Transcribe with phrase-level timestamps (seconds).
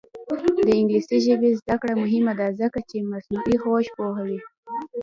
[0.67, 4.39] د انګلیسي ژبې زده کړه مهمه ده ځکه چې مصنوعي هوش پوهوي.